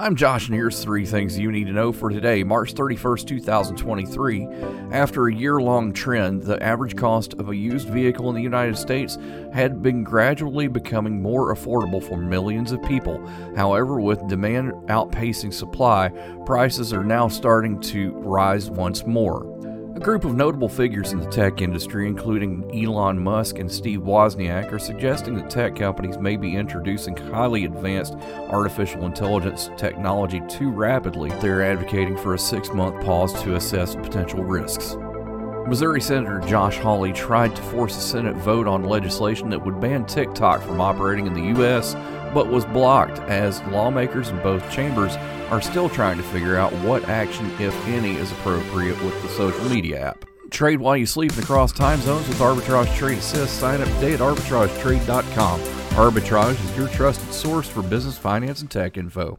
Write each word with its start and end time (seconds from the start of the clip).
I'm 0.00 0.14
Josh, 0.14 0.46
and 0.46 0.54
here's 0.54 0.80
three 0.80 1.04
things 1.04 1.36
you 1.36 1.50
need 1.50 1.64
to 1.64 1.72
know 1.72 1.90
for 1.90 2.08
today, 2.08 2.44
March 2.44 2.72
31st, 2.72 3.26
2023. 3.26 4.46
After 4.92 5.26
a 5.26 5.34
year 5.34 5.60
long 5.60 5.92
trend, 5.92 6.44
the 6.44 6.62
average 6.62 6.94
cost 6.94 7.34
of 7.34 7.48
a 7.48 7.56
used 7.56 7.88
vehicle 7.88 8.28
in 8.28 8.36
the 8.36 8.40
United 8.40 8.78
States 8.78 9.18
had 9.52 9.82
been 9.82 10.04
gradually 10.04 10.68
becoming 10.68 11.20
more 11.20 11.52
affordable 11.52 12.00
for 12.00 12.16
millions 12.16 12.70
of 12.70 12.80
people. 12.84 13.18
However, 13.56 14.00
with 14.00 14.28
demand 14.28 14.70
outpacing 14.86 15.52
supply, 15.52 16.10
prices 16.46 16.92
are 16.92 17.02
now 17.02 17.26
starting 17.26 17.80
to 17.80 18.12
rise 18.18 18.70
once 18.70 19.04
more. 19.04 19.57
A 19.98 20.00
group 20.00 20.24
of 20.24 20.36
notable 20.36 20.68
figures 20.68 21.10
in 21.10 21.18
the 21.18 21.28
tech 21.28 21.60
industry, 21.60 22.06
including 22.06 22.70
Elon 22.72 23.18
Musk 23.18 23.58
and 23.58 23.68
Steve 23.70 24.02
Wozniak, 24.02 24.72
are 24.72 24.78
suggesting 24.78 25.34
that 25.34 25.50
tech 25.50 25.74
companies 25.74 26.18
may 26.18 26.36
be 26.36 26.54
introducing 26.54 27.16
highly 27.16 27.64
advanced 27.64 28.14
artificial 28.48 29.06
intelligence 29.06 29.70
technology 29.76 30.40
too 30.48 30.70
rapidly. 30.70 31.30
They're 31.40 31.64
advocating 31.64 32.16
for 32.16 32.34
a 32.34 32.38
six 32.38 32.72
month 32.72 33.04
pause 33.04 33.32
to 33.42 33.56
assess 33.56 33.96
potential 33.96 34.44
risks. 34.44 34.96
Missouri 35.68 36.00
Senator 36.00 36.40
Josh 36.40 36.78
Hawley 36.78 37.12
tried 37.12 37.54
to 37.54 37.60
force 37.60 37.94
a 37.94 38.00
Senate 38.00 38.34
vote 38.36 38.66
on 38.66 38.84
legislation 38.84 39.50
that 39.50 39.62
would 39.62 39.80
ban 39.80 40.06
TikTok 40.06 40.62
from 40.62 40.80
operating 40.80 41.26
in 41.26 41.34
the 41.34 41.58
U.S., 41.58 41.94
but 42.32 42.48
was 42.48 42.64
blocked 42.64 43.18
as 43.20 43.60
lawmakers 43.64 44.30
in 44.30 44.42
both 44.42 44.68
chambers 44.70 45.14
are 45.50 45.60
still 45.60 45.90
trying 45.90 46.16
to 46.16 46.22
figure 46.22 46.56
out 46.56 46.72
what 46.84 47.06
action, 47.10 47.50
if 47.60 47.74
any, 47.86 48.16
is 48.16 48.32
appropriate 48.32 49.02
with 49.04 49.20
the 49.20 49.28
social 49.28 49.68
media 49.68 50.00
app. 50.00 50.24
Trade 50.50 50.80
while 50.80 50.96
you 50.96 51.04
sleep 51.04 51.32
and 51.32 51.42
across 51.42 51.70
time 51.70 52.00
zones 52.00 52.26
with 52.28 52.38
Arbitrage 52.38 52.94
Trade 52.96 53.18
Assist. 53.18 53.60
Sign 53.60 53.82
up 53.82 53.88
today 53.88 54.14
at 54.14 54.20
arbitragetrade.com. 54.20 55.60
Arbitrage 55.60 56.64
is 56.64 56.76
your 56.78 56.88
trusted 56.88 57.32
source 57.34 57.68
for 57.68 57.82
business, 57.82 58.16
finance, 58.16 58.62
and 58.62 58.70
tech 58.70 58.96
info. 58.96 59.38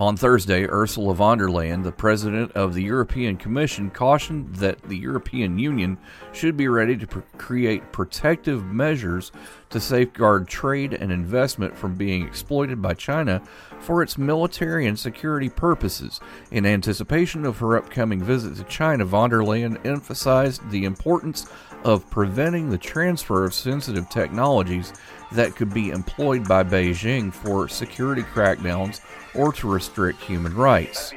On 0.00 0.16
Thursday, 0.16 0.64
Ursula 0.64 1.14
von 1.14 1.36
der 1.36 1.48
Leyen, 1.48 1.82
the 1.82 1.92
president 1.92 2.52
of 2.52 2.72
the 2.72 2.82
European 2.82 3.36
Commission, 3.36 3.90
cautioned 3.90 4.56
that 4.56 4.80
the 4.88 4.96
European 4.96 5.58
Union 5.58 5.98
should 6.32 6.56
be 6.56 6.68
ready 6.68 6.96
to 6.96 7.06
create 7.36 7.92
protective 7.92 8.64
measures 8.64 9.30
to 9.70 9.80
safeguard 9.80 10.46
trade 10.48 10.92
and 10.92 11.10
investment 11.10 11.76
from 11.76 11.94
being 11.94 12.26
exploited 12.26 12.82
by 12.82 12.94
China 12.94 13.40
for 13.80 14.02
its 14.02 14.18
military 14.18 14.86
and 14.86 14.98
security 14.98 15.48
purposes. 15.48 16.20
In 16.50 16.66
anticipation 16.66 17.46
of 17.46 17.58
her 17.58 17.76
upcoming 17.76 18.22
visit 18.22 18.56
to 18.56 18.64
China, 18.64 19.04
von 19.04 19.30
der 19.30 19.40
Leyen 19.40 19.84
emphasized 19.86 20.68
the 20.70 20.84
importance 20.84 21.48
of 21.84 22.08
preventing 22.10 22.68
the 22.68 22.78
transfer 22.78 23.44
of 23.44 23.54
sensitive 23.54 24.08
technologies 24.10 24.92
that 25.32 25.56
could 25.56 25.72
be 25.72 25.90
employed 25.90 26.46
by 26.46 26.62
Beijing 26.62 27.32
for 27.32 27.68
security 27.68 28.22
crackdowns 28.22 29.00
or 29.34 29.52
to 29.52 29.70
restrict 29.70 30.20
human 30.22 30.54
rights. 30.54 31.14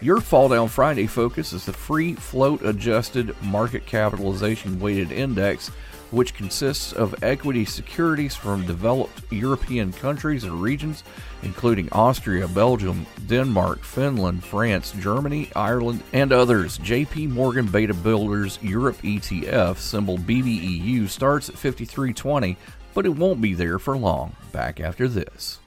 Your 0.00 0.20
Fall 0.20 0.48
Down 0.48 0.66
Friday 0.66 1.06
focus 1.06 1.52
is 1.52 1.64
the 1.64 1.72
free 1.72 2.14
float 2.14 2.62
adjusted 2.62 3.40
market 3.40 3.86
capitalization 3.86 4.80
weighted 4.80 5.12
index, 5.12 5.70
which 6.12 6.34
consists 6.34 6.92
of 6.92 7.14
equity 7.24 7.64
securities 7.64 8.36
from 8.36 8.64
developed 8.66 9.22
European 9.32 9.92
countries 9.92 10.44
and 10.44 10.62
regions, 10.62 11.02
including 11.42 11.88
Austria, 11.90 12.46
Belgium, 12.46 13.04
Denmark, 13.26 13.82
Finland, 13.82 14.44
France, 14.44 14.92
Germany, 15.00 15.50
Ireland, 15.56 16.02
and 16.12 16.30
others. 16.32 16.78
JP 16.78 17.30
Morgan 17.30 17.66
Beta 17.66 17.94
Builders 17.94 18.58
Europe 18.62 19.00
ETF, 19.02 19.78
symbol 19.78 20.18
BBEU, 20.18 21.08
starts 21.08 21.48
at 21.48 21.56
5320, 21.56 22.56
but 22.94 23.06
it 23.06 23.16
won't 23.16 23.40
be 23.40 23.54
there 23.54 23.78
for 23.78 23.96
long. 23.96 24.36
Back 24.52 24.80
after 24.80 25.08
this. 25.08 25.58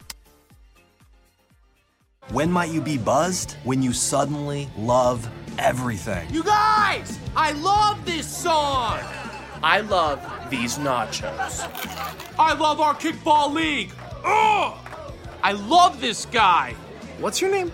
When 2.29 2.51
might 2.51 2.69
you 2.69 2.81
be 2.81 2.97
buzzed? 2.97 3.53
When 3.63 3.81
you 3.81 3.93
suddenly 3.93 4.69
love 4.77 5.27
everything. 5.57 6.27
You 6.31 6.43
guys! 6.43 7.19
I 7.35 7.51
love 7.53 8.03
this 8.05 8.27
song! 8.27 8.99
I 9.63 9.79
love 9.79 10.19
these 10.49 10.77
nachos. 10.77 11.67
I 12.37 12.53
love 12.53 12.79
our 12.79 12.93
kickball 12.93 13.53
league! 13.53 13.91
Ugh! 14.23 14.77
I 15.43 15.51
love 15.51 16.01
this 16.01 16.25
guy! 16.25 16.75
What's 17.19 17.41
your 17.41 17.51
name? 17.51 17.71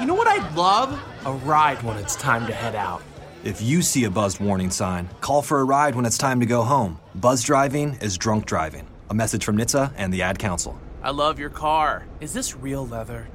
You 0.00 0.06
know 0.06 0.14
what 0.14 0.26
I'd 0.26 0.54
love? 0.54 1.00
A 1.24 1.32
ride 1.32 1.82
when 1.82 1.96
it's 1.98 2.16
time 2.16 2.46
to 2.46 2.52
head 2.52 2.74
out. 2.74 3.02
If 3.44 3.62
you 3.62 3.82
see 3.82 4.04
a 4.04 4.10
buzzed 4.10 4.40
warning 4.40 4.70
sign, 4.70 5.08
call 5.20 5.42
for 5.42 5.60
a 5.60 5.64
ride 5.64 5.94
when 5.94 6.04
it's 6.04 6.18
time 6.18 6.40
to 6.40 6.46
go 6.46 6.62
home. 6.62 6.98
Buzz 7.14 7.42
driving 7.42 7.94
is 8.00 8.18
drunk 8.18 8.46
driving. 8.46 8.86
A 9.10 9.14
message 9.14 9.44
from 9.44 9.56
NHTSA 9.56 9.92
and 9.96 10.12
the 10.12 10.22
Ad 10.22 10.38
Council. 10.38 10.78
I 11.02 11.10
love 11.10 11.38
your 11.38 11.50
car. 11.50 12.04
Is 12.20 12.32
this 12.32 12.56
real 12.56 12.86
leather? 12.86 13.28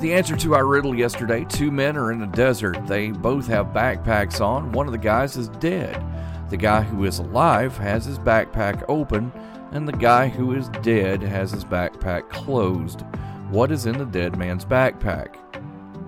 The 0.00 0.12
answer 0.12 0.36
to 0.36 0.54
our 0.54 0.66
riddle 0.66 0.94
yesterday 0.94 1.44
two 1.48 1.70
men 1.70 1.96
are 1.96 2.12
in 2.12 2.22
a 2.22 2.26
desert. 2.26 2.86
They 2.86 3.10
both 3.10 3.46
have 3.46 3.66
backpacks 3.66 4.40
on. 4.40 4.72
One 4.72 4.86
of 4.86 4.92
the 4.92 4.98
guys 4.98 5.36
is 5.36 5.48
dead. 5.48 6.02
The 6.50 6.56
guy 6.56 6.82
who 6.82 7.04
is 7.04 7.20
alive 7.20 7.76
has 7.78 8.04
his 8.04 8.18
backpack 8.18 8.84
open, 8.88 9.32
and 9.70 9.86
the 9.86 9.92
guy 9.92 10.26
who 10.26 10.52
is 10.54 10.68
dead 10.82 11.22
has 11.22 11.52
his 11.52 11.64
backpack 11.64 12.28
closed. 12.28 13.02
What 13.50 13.70
is 13.70 13.86
in 13.86 13.96
the 13.96 14.04
dead 14.04 14.36
man's 14.36 14.64
backpack? 14.64 15.36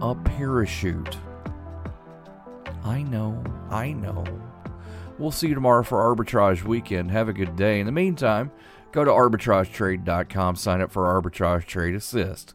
A 0.00 0.16
parachute. 0.16 1.16
I 2.82 3.02
know, 3.02 3.41
I 3.70 3.92
know. 3.92 4.25
We'll 5.16 5.31
see 5.31 5.47
you 5.47 5.54
tomorrow 5.54 5.84
for 5.84 5.98
Arbitrage 5.98 6.64
Weekend. 6.64 7.12
Have 7.12 7.28
a 7.28 7.32
good 7.32 7.54
day. 7.54 7.78
In 7.78 7.86
the 7.86 7.92
meantime, 7.92 8.50
go 8.91 9.04
to 9.04 9.12
arbitragetrade.com, 9.12 10.56
sign 10.56 10.81
up 10.81 10.91
for 10.91 11.04
Arbitrage 11.04 11.66
Trade 11.66 11.94
Assist. 11.94 12.55